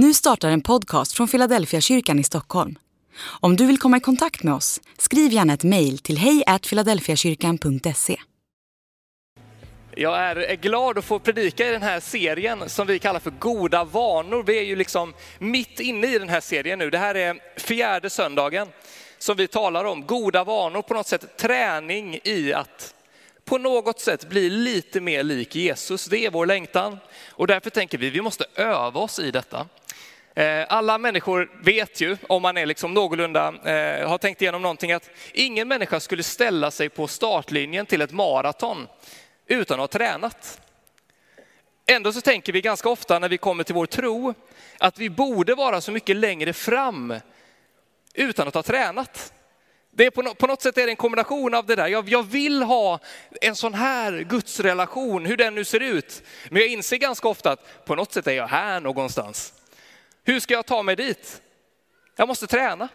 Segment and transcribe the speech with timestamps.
[0.00, 2.78] Nu startar en podcast från Philadelphia kyrkan i Stockholm.
[3.40, 8.16] Om du vill komma i kontakt med oss, skriv gärna ett mejl till hejfiladelfiakyrkan.se.
[9.94, 13.84] Jag är glad att få predika i den här serien som vi kallar för goda
[13.84, 14.42] vanor.
[14.42, 16.90] Vi är ju liksom mitt inne i den här serien nu.
[16.90, 18.68] Det här är fjärde söndagen
[19.18, 22.94] som vi talar om goda vanor, på något sätt träning i att
[23.48, 26.04] på något sätt bli lite mer lik Jesus.
[26.04, 26.98] Det är vår längtan
[27.30, 29.66] och därför tänker vi vi måste öva oss i detta.
[30.34, 34.92] Eh, alla människor vet ju, om man är liksom någorlunda, eh, har tänkt igenom någonting,
[34.92, 38.86] att ingen människa skulle ställa sig på startlinjen till ett maraton
[39.46, 40.60] utan att ha tränat.
[41.86, 44.34] Ändå så tänker vi ganska ofta när vi kommer till vår tro
[44.78, 47.14] att vi borde vara så mycket längre fram
[48.14, 49.32] utan att ha tränat.
[49.98, 51.86] Det är på, något sätt är det en kombination av det där.
[51.86, 53.00] Jag, jag, vill ha
[53.40, 56.22] en sån här gudsrelation, hur den nu ser ut.
[56.50, 59.52] Men jag inser ganska ofta att på något sätt är jag här någonstans.
[60.24, 61.42] Hur ska jag ta mig dit?
[62.16, 62.88] Jag måste träna.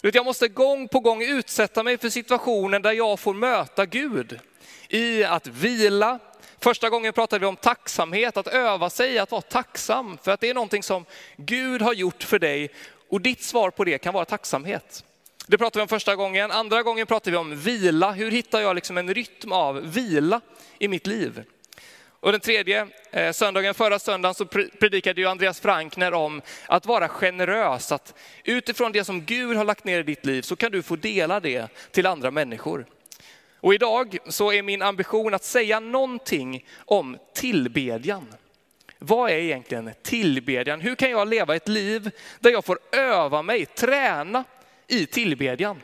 [0.00, 4.40] Jag måste gång på gång utsätta mig för situationen där jag får möta Gud.
[4.88, 6.18] I att vila.
[6.60, 10.18] Första gången pratade vi om tacksamhet, att öva sig att vara tacksam.
[10.22, 11.04] För att det är någonting som
[11.36, 12.70] Gud har gjort för dig.
[13.08, 15.04] Och ditt svar på det kan vara tacksamhet.
[15.46, 16.50] Det pratade vi om första gången.
[16.50, 18.12] Andra gången pratade vi om vila.
[18.12, 20.40] Hur hittar jag liksom en rytm av vila
[20.78, 21.44] i mitt liv?
[22.20, 24.44] Och den tredje eh, söndagen, förra söndagen, så
[24.80, 27.92] predikade ju Andreas Frankner om att vara generös.
[27.92, 30.96] Att utifrån det som Gud har lagt ner i ditt liv så kan du få
[30.96, 32.86] dela det till andra människor.
[33.60, 38.34] Och idag så är min ambition att säga någonting om tillbedjan.
[38.98, 40.80] Vad är egentligen tillbedjan?
[40.80, 44.44] Hur kan jag leva ett liv där jag får öva mig, träna
[44.92, 45.82] i tillbedjan?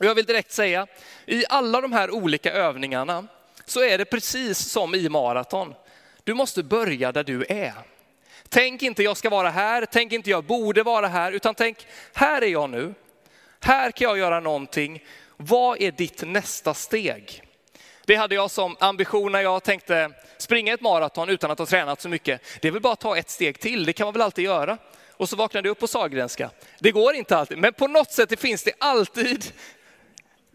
[0.00, 0.86] Och jag vill direkt säga,
[1.26, 3.26] i alla de här olika övningarna
[3.64, 5.74] så är det precis som i maraton.
[6.24, 7.74] Du måste börja där du är.
[8.48, 12.42] Tänk inte jag ska vara här, tänk inte jag borde vara här, utan tänk här
[12.42, 12.94] är jag nu.
[13.60, 15.04] Här kan jag göra någonting.
[15.36, 17.42] Vad är ditt nästa steg?
[18.04, 22.00] Det hade jag som ambition när jag tänkte springa ett maraton utan att ha tränat
[22.00, 22.40] så mycket.
[22.60, 24.78] Det är väl bara att ta ett steg till, det kan man väl alltid göra.
[25.22, 26.50] Och så vaknar du upp på Sahlgrenska.
[26.78, 29.52] Det går inte alltid, men på något sätt finns det alltid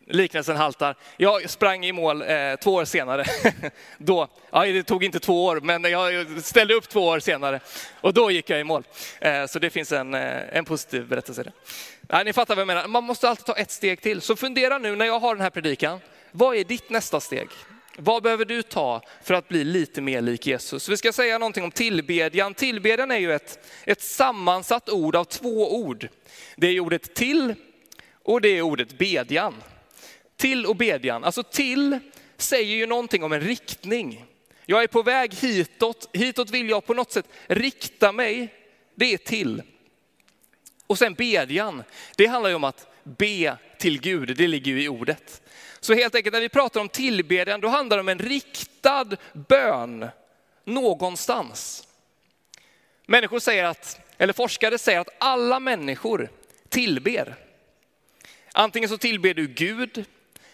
[0.07, 0.95] liknelsen haltar.
[1.17, 3.25] Jag sprang i mål eh, två år senare.
[3.97, 7.59] då, ja, det tog inte två år, men jag ställde upp två år senare
[8.01, 8.83] och då gick jag i mål.
[9.19, 11.53] Eh, så det finns en, eh, en positiv berättelse där.
[12.01, 12.88] Nej, ni fattar vad jag menar.
[12.88, 14.22] Man måste alltid ta ett steg till.
[14.22, 15.99] Så fundera nu när jag har den här predikan.
[16.31, 17.47] Vad är ditt nästa steg?
[18.00, 20.90] Vad behöver du ta för att bli lite mer lik Jesus?
[20.90, 22.53] Vi ska säga någonting om tillbedjan.
[22.53, 26.08] Tillbedjan är ju ett, ett sammansatt ord av två ord.
[26.56, 27.56] Det är ordet till
[28.24, 29.56] och det är ordet bedjan.
[30.35, 32.00] Till och bedjan, alltså till
[32.38, 34.25] säger ju någonting om en riktning.
[34.66, 38.53] Jag är på väg hitåt, hitåt vill jag på något sätt rikta mig,
[38.96, 39.62] det är till.
[40.88, 41.84] Och sen bedjan,
[42.16, 45.41] det handlar ju om att be till Gud, det ligger ju i ordet.
[45.80, 50.10] Så helt enkelt när vi pratar om tillbedjan, då handlar det om en riktad bön
[50.64, 51.88] någonstans.
[53.06, 56.30] Människor säger att, eller forskare säger att alla människor
[56.70, 57.36] tillber.
[58.54, 60.06] Antingen så tillber du Gud,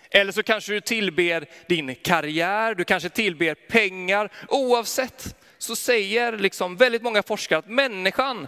[0.09, 4.29] eller så kanske du tillber din karriär, du kanske tillber pengar.
[4.47, 8.47] Oavsett så säger liksom väldigt många forskare att människan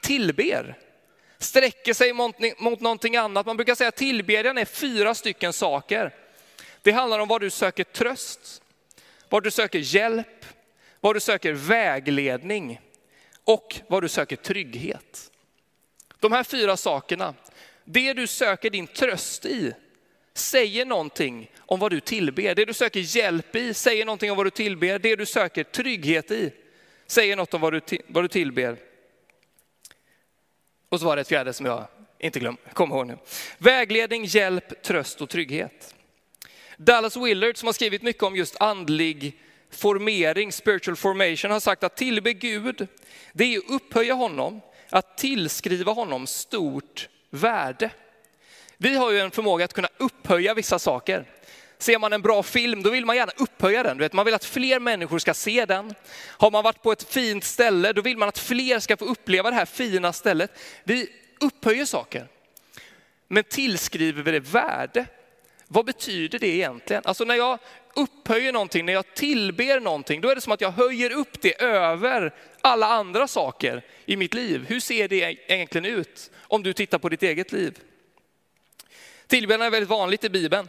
[0.00, 0.78] tillber.
[1.42, 3.46] Sträcker sig mot, mot någonting annat.
[3.46, 6.14] Man brukar säga att tillbedjan är fyra stycken saker.
[6.82, 8.62] Det handlar om var du söker tröst,
[9.28, 10.46] var du söker hjälp,
[11.00, 12.80] var du söker vägledning
[13.44, 15.30] och var du söker trygghet.
[16.20, 17.34] De här fyra sakerna,
[17.84, 19.72] det du söker din tröst i,
[20.34, 22.54] säger någonting om vad du tillber.
[22.54, 24.98] Det du söker hjälp i säger någonting om vad du tillber.
[24.98, 26.52] Det du söker trygghet i
[27.06, 28.91] säger något om vad du, vad du tillber.
[30.92, 31.86] Och så var det ett fjärde som jag
[32.18, 33.18] inte glöm, kommer ihåg nu.
[33.58, 35.94] Vägledning, hjälp, tröst och trygghet.
[36.76, 41.96] Dallas Willard som har skrivit mycket om just andlig formering, spiritual formation, har sagt att
[41.96, 42.86] tillbe Gud,
[43.32, 44.60] det är att upphöja honom,
[44.90, 47.90] att tillskriva honom stort värde.
[48.76, 51.26] Vi har ju en förmåga att kunna upphöja vissa saker.
[51.82, 53.96] Ser man en bra film, då vill man gärna upphöja den.
[53.96, 55.94] Du vet, man vill att fler människor ska se den.
[56.26, 59.50] Har man varit på ett fint ställe, då vill man att fler ska få uppleva
[59.50, 60.50] det här fina stället.
[60.84, 61.08] Vi
[61.40, 62.26] upphöjer saker.
[63.28, 65.06] Men tillskriver vi det värde?
[65.68, 67.02] Vad betyder det egentligen?
[67.04, 67.58] Alltså när jag
[67.96, 71.62] upphöjer någonting, när jag tillber någonting, då är det som att jag höjer upp det
[71.62, 74.64] över alla andra saker i mitt liv.
[74.68, 77.78] Hur ser det egentligen ut om du tittar på ditt eget liv?
[79.26, 80.68] Tillbedjan är väldigt vanligt i Bibeln.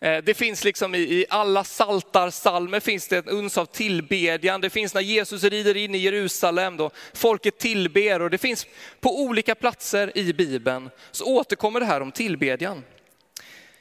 [0.00, 4.60] Eh, det finns liksom i, i alla saltarsalmer finns det ett uns av tillbedjan.
[4.60, 8.66] Det finns när Jesus rider in i Jerusalem, då folket tillber och det finns
[9.00, 12.84] på olika platser i Bibeln så återkommer det här om tillbedjan.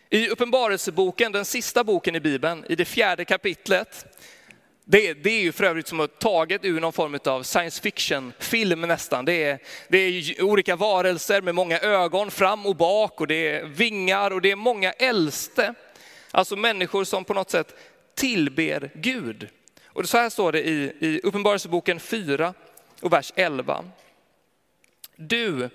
[0.10, 4.06] I Uppenbarelseboken, den sista boken i Bibeln, i det fjärde kapitlet,
[4.86, 8.82] det, det, är ju för övrigt som att taget ur någon form av science fiction-film
[8.82, 9.26] nästan.
[9.26, 13.66] Det är, det är olika varelser med många ögon fram och bak och det är
[13.66, 15.74] vingar och det är många äldste.
[16.36, 17.76] Alltså människor som på något sätt
[18.16, 19.50] tillber Gud.
[19.86, 22.54] Och så här står det i, i Uppenbarelseboken 4
[23.02, 23.86] och vers 11.
[25.16, 25.70] Du,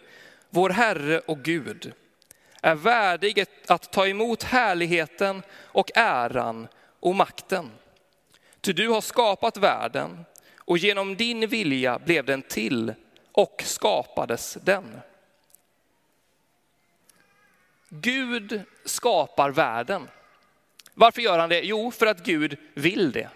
[0.50, 1.93] vår Herre och Gud,
[2.62, 6.69] är värdig att ta emot härligheten och äran
[7.00, 7.70] och makten.
[8.61, 10.25] Ty du har skapat världen
[10.56, 12.94] och genom din vilja blev den till
[13.32, 15.00] och skapades den.
[17.88, 20.08] Gud skapar världen.
[20.99, 21.61] Varför gör han det?
[21.61, 23.29] Jo, för att Gud vill det.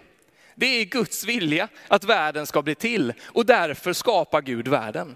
[0.55, 5.15] Det är Guds vilja att världen ska bli till och därför skapar Gud världen.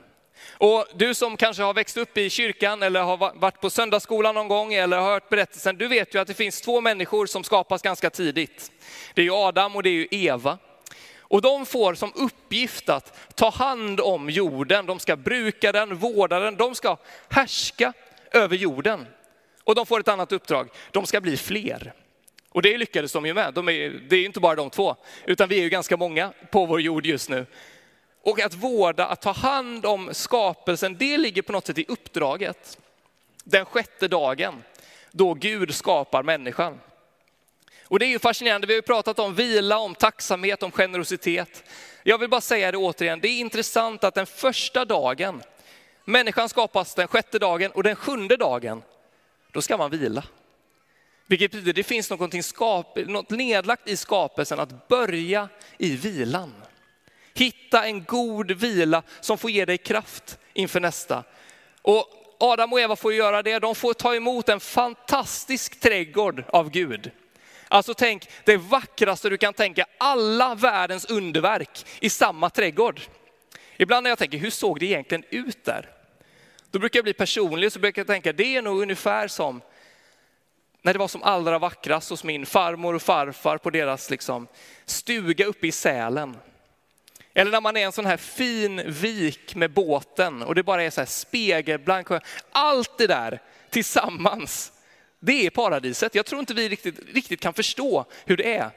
[0.52, 4.48] Och du som kanske har växt upp i kyrkan eller har varit på söndagsskolan någon
[4.48, 7.82] gång eller har hört berättelsen, du vet ju att det finns två människor som skapas
[7.82, 8.72] ganska tidigt.
[9.14, 10.58] Det är ju Adam och det är ju Eva.
[11.20, 16.40] Och de får som uppgift att ta hand om jorden, de ska bruka den, vårda
[16.40, 16.98] den, de ska
[17.30, 17.94] härska
[18.32, 19.08] över jorden.
[19.64, 21.94] Och de får ett annat uppdrag, de ska bli fler.
[22.58, 23.54] Och det lyckades de ju med.
[23.54, 24.96] De är, det är inte bara de två,
[25.26, 27.46] utan vi är ju ganska många på vår jord just nu.
[28.22, 32.78] Och att vårda, att ta hand om skapelsen, det ligger på något sätt i uppdraget.
[33.44, 34.64] Den sjätte dagen,
[35.12, 36.80] då Gud skapar människan.
[37.84, 41.64] Och det är ju fascinerande, vi har ju pratat om vila, om tacksamhet, om generositet.
[42.04, 45.42] Jag vill bara säga det återigen, det är intressant att den första dagen,
[46.06, 48.84] människan skapas den sjätte dagen och den sjunde dagen,
[49.52, 50.24] då ska man vila.
[51.28, 56.54] Vilket betyder att det finns något, skap, något nedlagt i skapelsen att börja i vilan.
[57.34, 61.24] Hitta en god vila som får ge dig kraft inför nästa.
[61.82, 62.06] Och
[62.40, 67.12] Adam och Eva får göra det, de får ta emot en fantastisk trädgård av Gud.
[67.68, 73.02] Alltså tänk det vackraste du kan tänka, alla världens underverk i samma trädgård.
[73.78, 75.90] Ibland när jag tänker, hur såg det egentligen ut där?
[76.72, 79.62] Då brukar jag bli personlig, så brukar jag tänka, det är nog ungefär som
[80.82, 84.48] när det var som allra vackrast hos min farmor och farfar på deras liksom,
[84.86, 86.38] stuga uppe i Sälen.
[87.34, 90.90] Eller när man är en sån här fin vik med båten och det bara är
[90.90, 92.08] så här spegelblank.
[92.52, 94.72] Allt det där tillsammans,
[95.20, 96.16] det är paradiset.
[96.16, 98.72] Jag tror inte vi riktigt, riktigt kan förstå hur det är.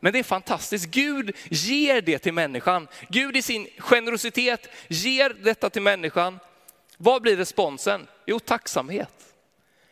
[0.00, 0.86] Men det är fantastiskt.
[0.86, 2.88] Gud ger det till människan.
[3.08, 6.38] Gud i sin generositet ger detta till människan.
[6.96, 8.06] Vad blir responsen?
[8.26, 9.25] Jo, tacksamhet.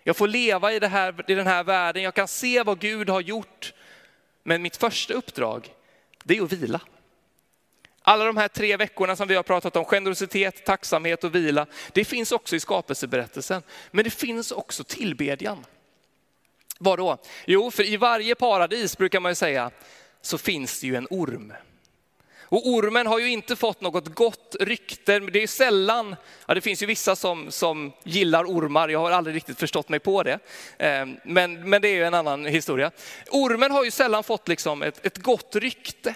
[0.04, 3.08] Jag får leva i, det här, i den här världen, jag kan se vad Gud
[3.08, 3.72] har gjort.
[4.42, 5.74] Men mitt första uppdrag,
[6.24, 6.80] det är att vila.
[8.02, 12.04] Alla de här tre veckorna som vi har pratat om, generositet, tacksamhet och vila, det
[12.04, 13.62] finns också i skapelseberättelsen.
[13.90, 15.64] Men det finns också tillbedjan.
[16.78, 17.18] Vadå?
[17.46, 19.70] Jo, för i varje paradis brukar man ju säga,
[20.20, 21.52] så finns det ju en orm.
[22.54, 25.18] Och ormen har ju inte fått något gott rykte.
[25.18, 26.16] Det är sällan,
[26.46, 30.00] ja det finns ju vissa som, som gillar ormar, jag har aldrig riktigt förstått mig
[30.00, 30.38] på det.
[30.78, 32.90] Ehm, men, men det är ju en annan historia.
[33.30, 36.14] Ormen har ju sällan fått liksom ett, ett gott rykte.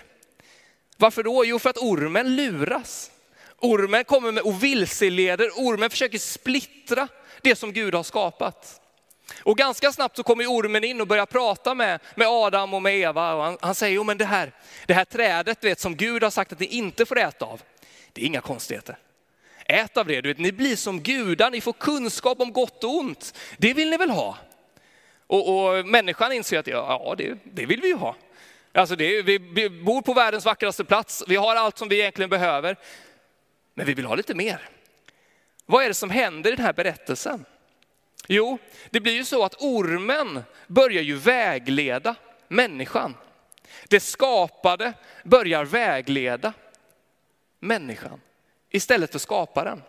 [0.97, 1.45] Varför då?
[1.45, 3.11] Jo, för att ormen luras.
[3.59, 7.09] Ormen kommer med och vilseleder, ormen försöker splittra
[7.43, 8.81] det som Gud har skapat.
[9.49, 12.97] Och ganska snabbt så kommer ormen in och börjar prata med, med Adam och med
[12.99, 13.35] Eva.
[13.35, 14.53] Och han, han säger, jo men det här,
[14.87, 17.63] det här trädet vet, som Gud har sagt att ni inte får äta av,
[18.13, 18.99] det är inga konstigheter.
[19.67, 22.95] Ät av det, du vet, ni blir som gudar, ni får kunskap om gott och
[22.95, 23.35] ont.
[23.59, 24.39] Det vill ni väl ha?
[25.27, 28.17] Och, och människan inser att ja, det, det vill vi ju ha.
[28.73, 32.31] Alltså det, vi, vi bor på världens vackraste plats, vi har allt som vi egentligen
[32.31, 32.77] behöver.
[33.75, 34.69] Men vi vill ha lite mer.
[35.67, 37.45] Vad är det som händer i den här berättelsen?
[38.27, 38.59] Jo,
[38.91, 42.15] det blir ju så att ormen börjar ju vägleda
[42.49, 43.15] människan.
[43.89, 44.93] Det skapade
[45.25, 46.53] börjar vägleda
[47.61, 48.21] människan
[48.71, 49.83] istället för skaparen.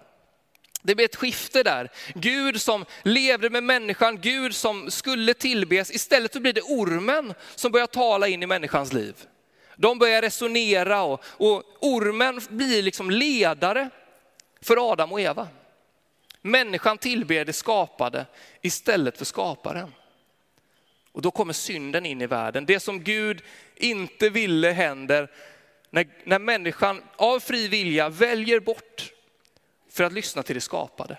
[0.82, 1.92] Det blir ett skifte där.
[2.16, 5.92] Gud som levde med människan, Gud som skulle tillbes.
[5.92, 9.16] Istället så blir det ormen som börjar tala in i människans liv.
[9.76, 13.90] De börjar resonera och, och ormen blir liksom ledare
[14.62, 15.48] för Adam och Eva.
[16.42, 18.26] Människan tillber det skapade
[18.62, 19.94] istället för skaparen.
[21.12, 22.66] Och då kommer synden in i världen.
[22.66, 23.42] Det som Gud
[23.76, 25.32] inte ville händer
[25.90, 29.14] när, när människan av fri vilja väljer bort
[29.90, 31.18] för att lyssna till det skapade.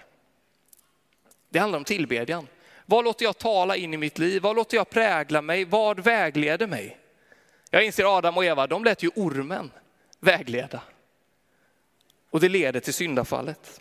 [1.49, 2.47] Det handlar om tillbedjan.
[2.87, 4.43] Vad låter jag tala in i mitt liv?
[4.43, 5.65] Vad låter jag prägla mig?
[5.65, 6.99] Vad vägleder mig?
[7.71, 9.71] Jag inser Adam och Eva, de lät ju ormen
[10.21, 10.83] vägleda.
[12.31, 13.81] Och det leder till syndafallet.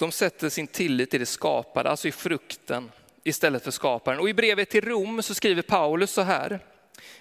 [0.00, 2.92] De sätter sin tillit i det skapade, alltså i frukten
[3.24, 4.18] istället för skaparen.
[4.18, 6.60] Och i brevet till Rom så skriver Paulus så här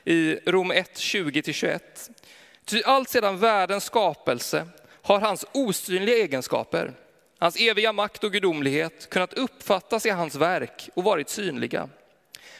[0.03, 1.79] i Rom 1, 20-21.
[2.65, 4.67] Ty allt sedan världens skapelse
[5.01, 6.93] har hans osynliga egenskaper,
[7.39, 11.89] hans eviga makt och gudomlighet kunnat uppfattas i hans verk och varit synliga.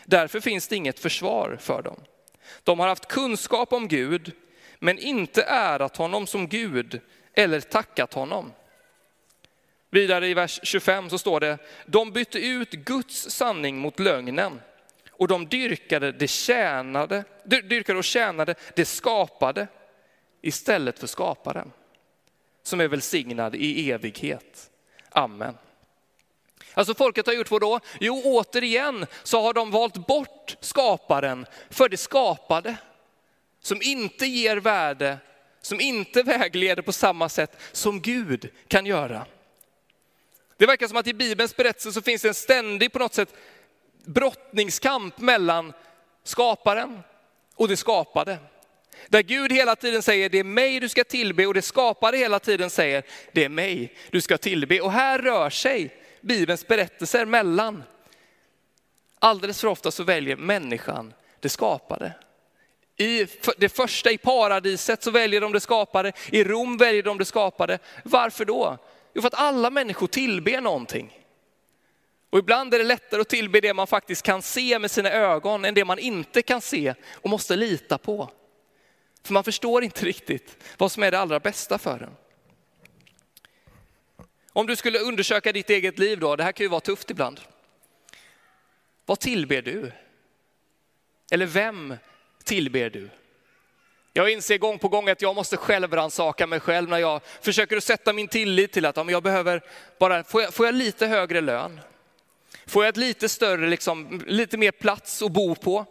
[0.05, 1.99] Därför finns det inget försvar för dem.
[2.63, 4.31] De har haft kunskap om Gud,
[4.79, 7.01] men inte ärat honom som Gud
[7.33, 8.51] eller tackat honom.
[9.89, 14.61] Vidare i vers 25 så står det, de bytte ut Guds sanning mot lögnen
[15.11, 19.67] och de dyrkade, det tjänade, dyrkade och tjänade det skapade
[20.41, 21.71] istället för skaparen
[22.63, 24.71] som är välsignad i evighet.
[25.09, 25.57] Amen.
[26.73, 27.79] Alltså folket har gjort vad då?
[27.99, 32.75] Jo, återigen så har de valt bort skaparen för det skapade.
[33.61, 35.17] Som inte ger värde,
[35.61, 39.25] som inte vägleder på samma sätt som Gud kan göra.
[40.59, 43.33] Det verkar som att i Bibelns berättelse så finns det en ständig på något sätt
[44.05, 45.73] brottningskamp mellan
[46.23, 46.99] skaparen
[47.55, 48.37] och det skapade.
[49.07, 52.39] Där Gud hela tiden säger det är mig du ska tillbe och det skapade hela
[52.39, 54.81] tiden säger det är mig du ska tillbe.
[54.81, 57.83] Och här rör sig Bibelns berättelser mellan.
[59.19, 62.13] Alldeles för ofta så väljer människan det skapade.
[62.97, 67.25] I det första i paradiset så väljer de det skapade, i Rom väljer de det
[67.25, 67.79] skapade.
[68.03, 68.77] Varför då?
[69.19, 71.25] Jo, för att alla människor tillber någonting.
[72.29, 75.65] Och ibland är det lättare att tillbe det man faktiskt kan se med sina ögon
[75.65, 78.29] än det man inte kan se och måste lita på.
[79.23, 82.15] För man förstår inte riktigt vad som är det allra bästa för en.
[84.53, 87.41] Om du skulle undersöka ditt eget liv då, det här kan ju vara tufft ibland.
[89.05, 89.91] Vad tillber du?
[91.31, 91.95] Eller vem
[92.43, 93.09] tillber du?
[94.19, 97.83] Jag inser gång på gång att jag måste självrannsaka mig själv när jag försöker att
[97.83, 99.61] sätta min tillit till att om jag behöver
[99.99, 101.79] bara, får jag, får jag lite högre lön?
[102.67, 105.85] Får jag ett lite större, liksom, lite mer plats att bo på?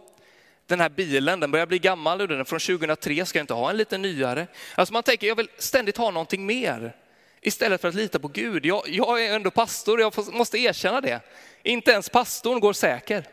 [0.66, 3.70] Den här bilen, den börjar bli gammal, den är från 2003, ska jag inte ha
[3.70, 4.46] en lite nyare?
[4.74, 6.96] Alltså man tänker, jag vill ständigt ha någonting mer.
[7.40, 8.66] Istället för att lita på Gud.
[8.66, 11.20] Jag, jag är ändå pastor, jag måste erkänna det.
[11.62, 13.24] Inte ens pastorn går säker.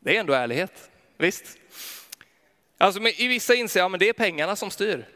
[0.00, 1.58] Det är ändå ärlighet, visst?
[2.82, 5.06] Alltså i vissa inser jag, men det är pengarna som styr.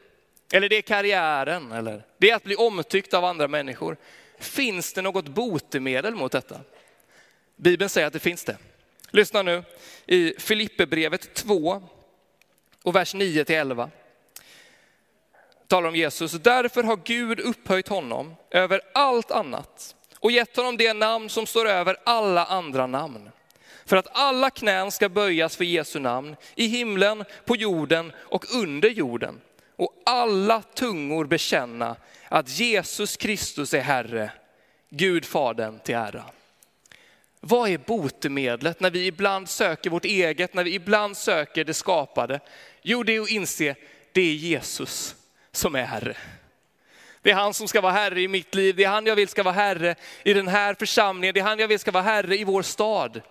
[0.52, 3.96] Eller det är karriären, eller det är att bli omtyckt av andra människor.
[4.38, 6.60] Finns det något botemedel mot detta?
[7.56, 8.56] Bibeln säger att det finns det.
[9.10, 9.62] Lyssna nu
[10.06, 11.82] i Filipperbrevet 2
[12.82, 13.90] och vers 9 till 11.
[15.66, 16.32] Talar om Jesus.
[16.32, 21.66] Därför har Gud upphöjt honom över allt annat och gett honom det namn som står
[21.66, 23.30] över alla andra namn
[23.86, 28.88] för att alla knän ska böjas för Jesu namn i himlen, på jorden och under
[28.88, 29.40] jorden.
[29.76, 31.96] Och alla tungor bekänna
[32.28, 34.30] att Jesus Kristus är Herre,
[34.90, 36.24] Gud Fadern till ära.
[37.40, 42.40] Vad är botemedlet när vi ibland söker vårt eget, när vi ibland söker det skapade?
[42.82, 43.74] Jo, det är att inse,
[44.12, 45.14] det är Jesus
[45.52, 46.16] som är Herre.
[47.22, 49.28] Det är han som ska vara Herre i mitt liv, det är han jag vill
[49.28, 52.36] ska vara Herre i den här församlingen, det är han jag vill ska vara Herre
[52.36, 53.22] i vår stad.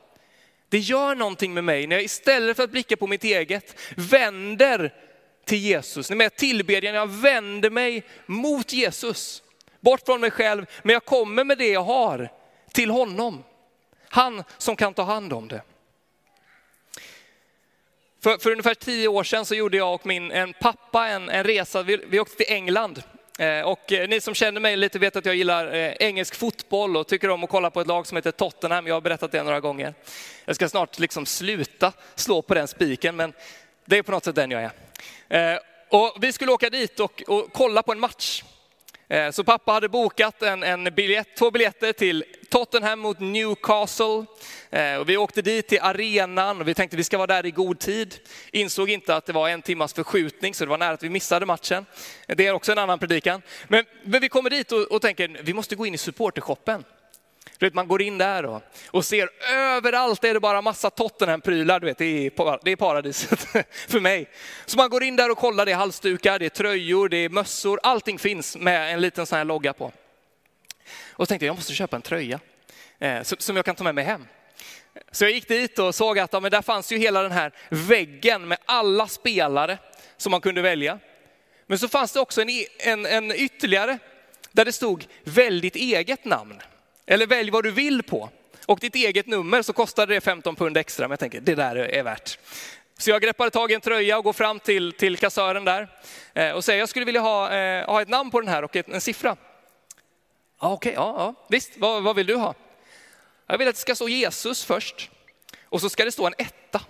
[0.69, 4.93] Det gör någonting med mig när jag istället för att blicka på mitt eget vänder
[5.45, 6.09] till Jesus.
[6.09, 9.43] När jag tillbedjan, jag vänder mig mot Jesus.
[9.79, 12.29] Bort från mig själv, men jag kommer med det jag har
[12.71, 13.43] till honom.
[14.09, 15.61] Han som kan ta hand om det.
[18.23, 21.43] För, för ungefär tio år sedan så gjorde jag och min en pappa en, en
[21.43, 23.03] resa, vi, vi åkte till England
[23.39, 26.97] Eh, och eh, ni som känner mig lite vet att jag gillar eh, engelsk fotboll
[26.97, 28.87] och tycker om att kolla på ett lag som heter Tottenham.
[28.87, 29.93] Jag har berättat det några gånger.
[30.45, 33.33] Jag ska snart liksom sluta slå på den spiken, men
[33.85, 34.71] det är på något sätt den jag
[35.29, 35.59] är.
[35.89, 38.43] Och vi skulle åka dit och, och kolla på en match.
[39.07, 44.25] Eh, så pappa hade bokat en, en biljett, två biljetter till Tottenham mot Newcastle.
[44.69, 47.45] Eh, och vi åkte dit till arenan och vi tänkte att vi ska vara där
[47.45, 48.15] i god tid.
[48.51, 51.45] Insåg inte att det var en timmas förskjutning så det var nära att vi missade
[51.45, 51.85] matchen.
[52.27, 53.41] Det är också en annan predikan.
[53.67, 56.83] Men, men vi kommer dit och, och tänker vi måste gå in i supportershoppen.
[57.57, 58.61] Du vet, man går in där och,
[58.91, 61.79] och ser överallt är det bara massa Tottenham-prylar.
[61.79, 63.39] Du vet, det, är, det är paradiset
[63.87, 64.29] för mig.
[64.65, 67.29] Så man går in där och kollar, det är halsdukar, det är tröjor, det är
[67.29, 69.91] mössor, allting finns med en liten sån här logga på.
[71.09, 72.39] Och så tänkte jag, jag måste köpa en tröja
[72.99, 74.27] eh, som jag kan ta med mig hem.
[75.11, 77.51] Så jag gick dit och såg att ja, men där fanns ju hela den här
[77.69, 79.77] väggen med alla spelare
[80.17, 80.99] som man kunde välja.
[81.67, 83.97] Men så fanns det också en, e, en, en ytterligare
[84.51, 86.61] där det stod väldigt eget namn.
[87.05, 88.29] Eller välj vad du vill på.
[88.65, 91.07] Och ditt eget nummer så kostade det 15 pund extra.
[91.07, 92.39] Men jag tänker, det där är värt.
[92.97, 95.87] Så jag greppar tag i en tröja och går fram till, till kassören där
[96.33, 98.75] eh, och säger, jag skulle vilja ha, eh, ha ett namn på den här och
[98.75, 99.37] en siffra.
[100.61, 102.53] Ja, Okej, okay, ja, ja, visst, vad, vad vill du ha?
[103.47, 105.09] Jag vill att det ska stå Jesus först
[105.63, 106.81] och så ska det stå en etta.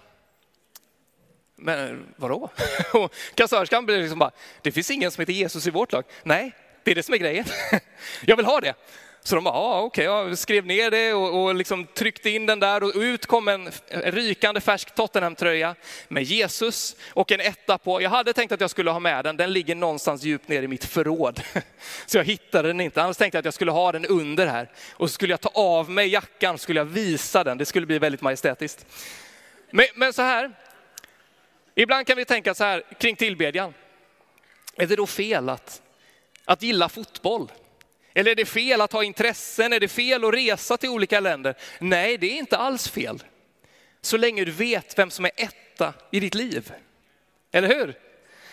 [1.55, 2.49] Men eh, vadå?
[3.35, 4.31] kassörskan blir liksom bara,
[4.61, 6.03] det finns ingen som heter Jesus i vårt lag.
[6.23, 6.51] Nej,
[6.83, 7.45] det är det som är grejen.
[8.21, 8.73] Jag vill ha det.
[9.27, 10.29] Så de bara, ah, okej, okay.
[10.29, 13.71] jag skrev ner det och, och liksom tryckte in den där och ut kom en
[13.91, 15.75] rykande färsk Tottenham-tröja
[16.07, 18.01] med Jesus och en etta på.
[18.01, 20.67] Jag hade tänkt att jag skulle ha med den, den ligger någonstans djupt ner i
[20.67, 21.41] mitt förråd.
[22.05, 24.71] Så jag hittade den inte, annars tänkte jag att jag skulle ha den under här.
[24.91, 27.99] Och så skulle jag ta av mig jackan, skulle jag visa den, det skulle bli
[27.99, 28.85] väldigt majestätiskt.
[29.71, 30.51] Men, men så här,
[31.75, 33.73] ibland kan vi tänka så här kring tillbedjan.
[34.75, 35.81] Är det då fel att,
[36.45, 37.51] att gilla fotboll?
[38.15, 39.73] Eller är det fel att ha intressen?
[39.73, 41.55] Är det fel att resa till olika länder?
[41.79, 43.23] Nej, det är inte alls fel.
[44.01, 46.73] Så länge du vet vem som är etta i ditt liv.
[47.51, 47.93] Eller hur?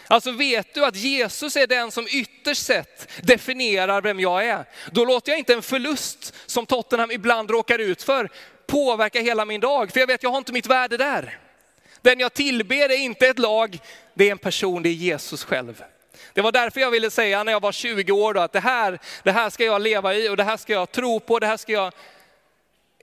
[0.06, 4.64] Alltså vet du att Jesus är den som ytterst sett definierar vem jag är.
[4.92, 8.30] Då låter jag inte en förlust som Tottenham ibland råkar ut för
[8.66, 9.92] påverka hela min dag.
[9.92, 11.38] För jag vet, jag har inte mitt värde där.
[12.00, 13.78] Den jag tillber är inte ett lag,
[14.14, 15.82] det är en person, det är Jesus själv.
[16.32, 18.98] Det var därför jag ville säga när jag var 20 år då, att det här,
[19.22, 21.56] det här ska jag leva i och det här ska jag tro på, det här
[21.56, 21.92] ska jag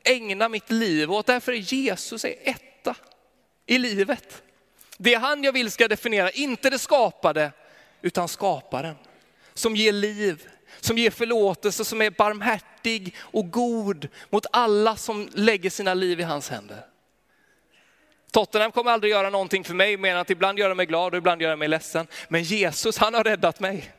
[0.03, 1.25] ägna mitt liv åt.
[1.25, 2.95] Därför är Jesus är etta
[3.65, 4.43] i livet.
[4.97, 7.51] Det är han jag vill ska definiera, inte det skapade,
[8.01, 8.95] utan skaparen.
[9.53, 10.47] Som ger liv,
[10.79, 16.23] som ger förlåtelse, som är barmhärtig och god mot alla som lägger sina liv i
[16.23, 16.85] hans händer.
[18.31, 21.17] Tottenham kommer aldrig göra någonting för mig mer än att ibland göra mig glad och
[21.17, 22.07] ibland göra mig ledsen.
[22.27, 23.91] Men Jesus, han har räddat mig.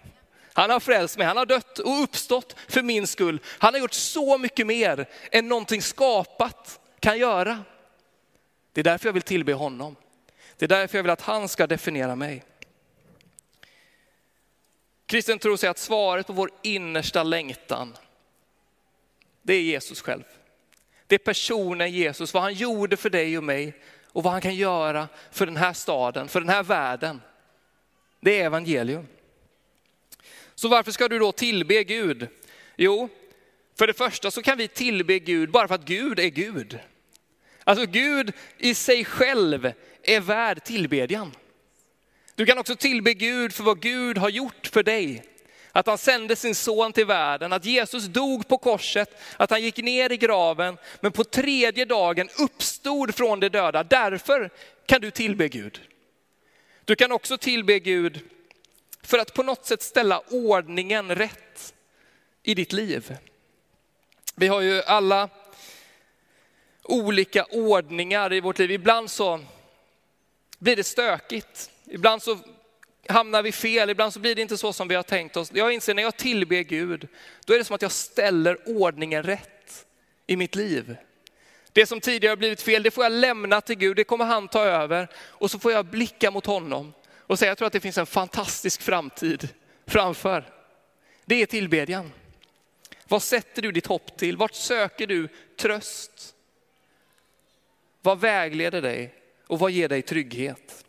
[0.52, 3.40] Han har frälst mig, han har dött och uppstått för min skull.
[3.46, 7.64] Han har gjort så mycket mer än någonting skapat kan göra.
[8.72, 9.96] Det är därför jag vill tillbe honom.
[10.56, 12.44] Det är därför jag vill att han ska definiera mig.
[15.06, 17.96] Kristen tro säger att svaret på vår innersta längtan,
[19.42, 20.24] det är Jesus själv.
[21.06, 23.74] Det är personen Jesus, vad han gjorde för dig och mig
[24.12, 27.20] och vad han kan göra för den här staden, för den här världen.
[28.20, 29.06] Det är evangelium.
[30.54, 32.28] Så varför ska du då tillbe Gud?
[32.76, 33.08] Jo,
[33.78, 36.78] för det första så kan vi tillbe Gud bara för att Gud är Gud.
[37.64, 41.32] Alltså Gud i sig själv är värd tillbedjan.
[42.34, 45.29] Du kan också tillbe Gud för vad Gud har gjort för dig.
[45.72, 49.76] Att han sände sin son till världen, att Jesus dog på korset, att han gick
[49.76, 53.84] ner i graven, men på tredje dagen uppstod från de döda.
[53.84, 54.50] Därför
[54.86, 55.80] kan du tillbe Gud.
[56.84, 58.20] Du kan också tillbe Gud
[59.02, 61.74] för att på något sätt ställa ordningen rätt
[62.42, 63.16] i ditt liv.
[64.34, 65.28] Vi har ju alla
[66.82, 68.70] olika ordningar i vårt liv.
[68.70, 69.40] Ibland så
[70.58, 71.70] blir det stökigt.
[71.84, 72.38] Ibland så
[73.08, 75.50] hamnar vi fel, ibland så blir det inte så som vi har tänkt oss.
[75.54, 77.08] Jag inser när jag tillber Gud,
[77.44, 79.86] då är det som att jag ställer ordningen rätt
[80.26, 80.96] i mitt liv.
[81.72, 84.48] Det som tidigare har blivit fel, det får jag lämna till Gud, det kommer han
[84.48, 85.08] ta över.
[85.16, 88.06] Och så får jag blicka mot honom och säga, jag tror att det finns en
[88.06, 89.48] fantastisk framtid
[89.86, 90.44] framför.
[91.24, 92.12] Det är tillbedjan.
[93.08, 94.36] Vad sätter du ditt hopp till?
[94.36, 96.34] Vart söker du tröst?
[98.02, 99.14] Vad vägleder dig
[99.46, 100.84] och vad ger dig trygghet?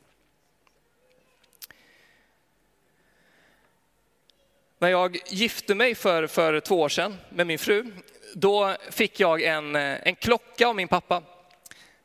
[4.81, 7.85] När jag gifte mig för, för två år sedan med min fru,
[8.33, 11.23] då fick jag en, eh, en klocka av min pappa.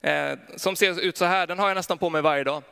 [0.00, 2.62] Eh, som ser ut så här, den har jag nästan på mig varje dag.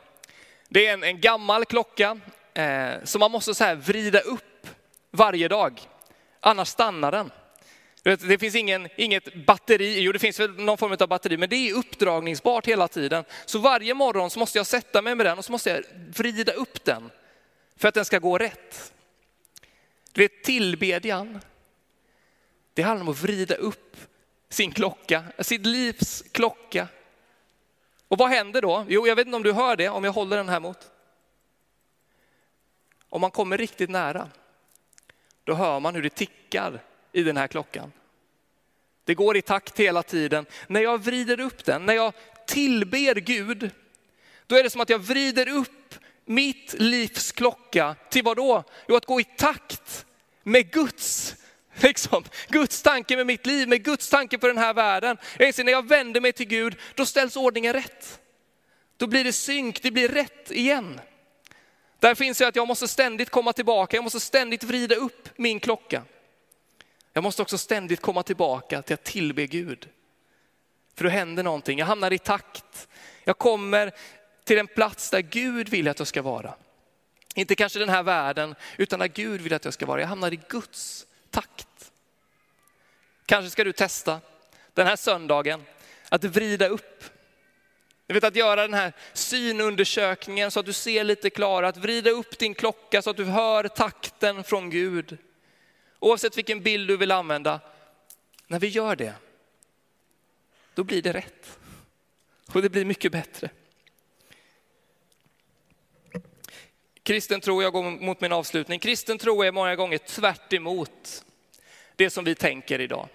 [0.69, 2.19] Det är en, en gammal klocka
[2.53, 4.67] eh, som man måste så här vrida upp
[5.11, 5.81] varje dag,
[6.39, 7.31] annars stannar den.
[8.03, 11.55] Det finns ingen, inget batteri, jo det finns väl någon form av batteri, men det
[11.55, 13.23] är uppdragningsbart hela tiden.
[13.45, 15.83] Så varje morgon så måste jag sätta mig med den och så måste jag
[16.17, 17.11] vrida upp den
[17.77, 18.91] för att den ska gå rätt.
[20.15, 21.39] Du vet tillbedjan,
[22.73, 23.97] det handlar om att vrida upp
[24.49, 26.87] sin klocka, sitt livs klocka.
[28.07, 28.85] Och vad händer då?
[28.89, 30.91] Jo, jag vet inte om du hör det, om jag håller den här mot.
[33.09, 34.29] Om man kommer riktigt nära,
[35.43, 37.91] då hör man hur det tickar i den här klockan.
[39.03, 40.45] Det går i takt hela tiden.
[40.67, 42.13] När jag vrider upp den, när jag
[42.47, 43.69] tillber Gud,
[44.47, 48.63] då är det som att jag vrider upp mitt livs klocka till vad då?
[48.87, 50.04] Jo, att gå i takt
[50.45, 51.35] med Guds
[51.77, 55.17] Liksom, Guds tanke med mitt liv, med Guds tanke för den här världen.
[55.37, 58.19] Jag inser när jag vänder mig till Gud, då ställs ordningen rätt.
[58.97, 60.99] Då blir det synk, det blir rätt igen.
[61.99, 65.59] Där finns ju att jag måste ständigt komma tillbaka, jag måste ständigt vrida upp min
[65.59, 66.03] klocka.
[67.13, 69.89] Jag måste också ständigt komma tillbaka till att tillbe Gud.
[70.95, 72.87] För då händer någonting, jag hamnar i takt.
[73.23, 73.91] Jag kommer
[74.43, 76.53] till en plats där Gud vill att jag ska vara.
[77.37, 80.01] Inte kanske den här världen, utan där Gud vill att jag ska vara.
[80.01, 81.91] Jag hamnar i Guds takt.
[83.25, 84.21] Kanske ska du testa
[84.73, 85.63] den här söndagen
[86.09, 87.03] att vrida upp.
[88.07, 92.09] Du vet att göra den här synundersökningen så att du ser lite klarare, att vrida
[92.09, 95.17] upp din klocka så att du hör takten från Gud.
[95.99, 97.59] Oavsett vilken bild du vill använda,
[98.47, 99.13] när vi gör det,
[100.73, 101.59] då blir det rätt.
[102.53, 103.49] Och det blir mycket bättre.
[107.05, 110.51] Kristen tro, jag går mot min avslutning, kristen tro är många gånger tvärt
[111.95, 113.07] det som vi tänker idag.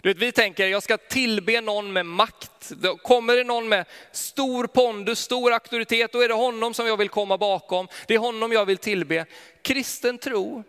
[0.00, 2.72] Du vet, vi tänker, jag ska tillbe någon med makt.
[3.02, 7.08] Kommer det någon med stor pondus, stor auktoritet, då är det honom som jag vill
[7.08, 7.88] komma bakom.
[8.06, 9.26] Det är honom jag vill tillbe.
[9.62, 10.64] Kristen tro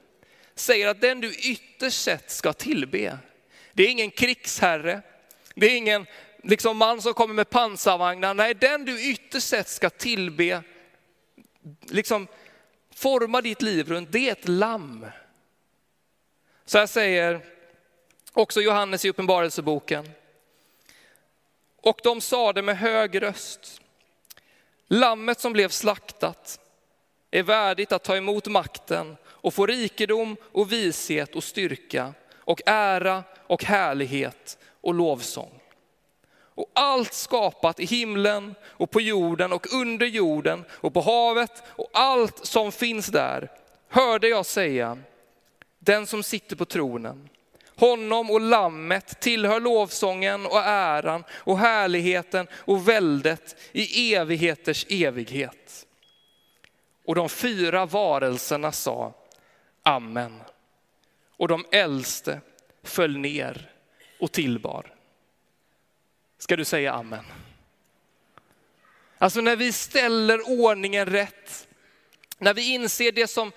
[0.56, 3.18] säger att den du ytterst sett ska tillbe,
[3.74, 5.02] det är ingen krigsherre,
[5.56, 6.06] det är ingen
[6.44, 8.34] liksom man som kommer med pansarvagnar.
[8.34, 10.64] Nej, den du ytterst sett ska tillbe,
[11.82, 12.28] liksom
[12.96, 15.06] forma ditt liv runt, det är ett lamm.
[16.66, 17.42] Så här säger
[18.34, 20.10] också Johannes i Uppenbarelseboken.
[21.82, 23.82] Och de sade med hög röst,
[24.88, 26.60] lammet som blev slaktat
[27.32, 33.24] är värdigt att ta emot makten och få rikedom och vishet och styrka och ära
[33.48, 35.59] och härlighet och lovsång.
[36.60, 41.90] Och allt skapat i himlen och på jorden och under jorden och på havet och
[41.94, 43.52] allt som finns där
[43.90, 44.98] hörde jag säga,
[45.80, 47.30] den som sitter på tronen,
[47.76, 55.86] honom och lammet tillhör lovsången och äran och härligheten och väldet i evigheters evighet.
[57.06, 59.14] Och de fyra varelserna sa
[59.84, 60.42] Amen.
[61.38, 62.42] Och de äldste
[62.84, 63.72] föll ner
[64.20, 64.99] och tillbar.
[66.40, 67.26] Ska du säga amen?
[69.18, 71.68] Alltså när vi ställer ordningen rätt,
[72.38, 73.52] när vi inser det som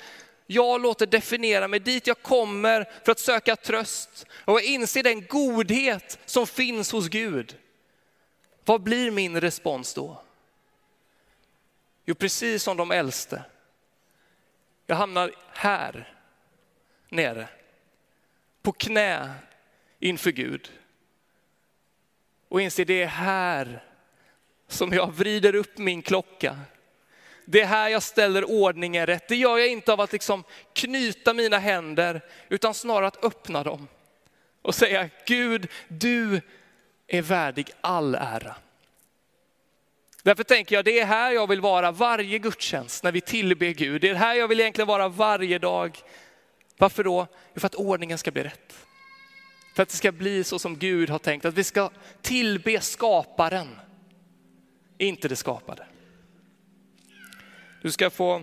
[0.47, 5.27] jag låter definiera mig, dit jag kommer för att söka tröst och jag inser den
[5.27, 7.59] godhet som finns hos Gud.
[8.64, 10.23] Vad blir min respons då?
[12.05, 13.45] Jo, precis som de äldste.
[14.87, 16.14] Jag hamnar här
[17.09, 17.49] nere,
[18.62, 19.35] på knä
[19.99, 20.73] inför Gud.
[22.52, 23.84] Och inser det är här
[24.68, 26.58] som jag vrider upp min klocka.
[27.44, 29.28] Det är här jag ställer ordningen rätt.
[29.28, 33.88] Det gör jag inte av att liksom knyta mina händer, utan snarare att öppna dem
[34.62, 36.40] och säga, Gud, du
[37.06, 38.54] är värdig all ära.
[40.22, 44.00] Därför tänker jag, det är här jag vill vara varje gudstjänst när vi tillber Gud.
[44.00, 45.98] Det är här jag vill egentligen vara varje dag.
[46.78, 47.26] Varför då?
[47.56, 48.86] För att ordningen ska bli rätt.
[49.72, 53.68] För att det ska bli så som Gud har tänkt, att vi ska tillbe skaparen,
[54.98, 55.87] inte det skapade.
[57.82, 58.42] Du ska få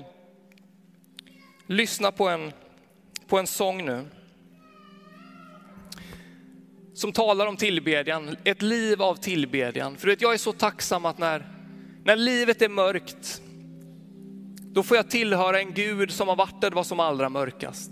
[1.68, 2.52] lyssna på en,
[3.28, 4.06] på en sång nu.
[6.94, 9.98] Som talar om tillbedjan, ett liv av tillbedjan.
[9.98, 11.48] För jag är så tacksam att när,
[12.04, 13.42] när livet är mörkt,
[14.62, 17.92] då får jag tillhöra en Gud som har varit där det var som allra mörkast.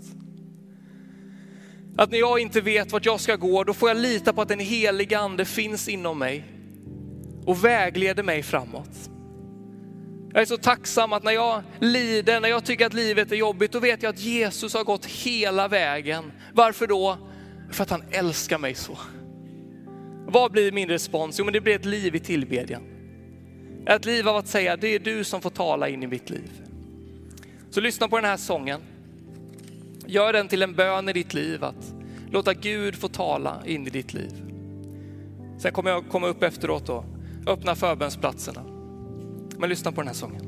[1.98, 4.48] Att när jag inte vet vart jag ska gå, då får jag lita på att
[4.48, 6.44] den heliga ande finns inom mig
[7.44, 9.10] och vägleder mig framåt.
[10.32, 13.72] Jag är så tacksam att när jag lider, när jag tycker att livet är jobbigt,
[13.72, 16.32] då vet jag att Jesus har gått hela vägen.
[16.54, 17.18] Varför då?
[17.70, 18.98] För att han älskar mig så.
[20.26, 21.38] Vad blir min respons?
[21.38, 22.82] Jo, men det blir ett liv i tillbedjan.
[23.86, 26.50] Ett liv av att säga, det är du som får tala in i mitt liv.
[27.70, 28.80] Så lyssna på den här sången.
[30.10, 31.94] Gör den till en bön i ditt liv att
[32.30, 34.42] låta Gud få tala in i ditt liv.
[35.58, 37.04] Sen kommer jag komma upp efteråt och
[37.46, 38.62] öppna förbönsplatserna.
[39.58, 40.47] Men lyssna på den här sången.